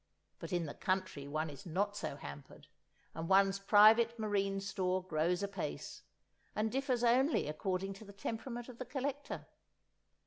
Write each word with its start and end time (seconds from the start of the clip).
But 0.39 0.51
in 0.51 0.65
the 0.65 0.73
country 0.73 1.27
one 1.27 1.47
is 1.47 1.63
not 1.63 1.95
so 1.95 2.15
hampered, 2.15 2.65
and 3.13 3.29
one's 3.29 3.59
private 3.59 4.17
marine 4.17 4.59
store 4.59 5.03
grows 5.03 5.43
apace, 5.43 6.01
and 6.55 6.71
differs 6.71 7.03
only 7.03 7.47
according 7.47 7.93
to 7.93 8.05
the 8.05 8.11
temperament 8.13 8.67
of 8.67 8.79
the 8.79 8.85
collector. 8.85 9.45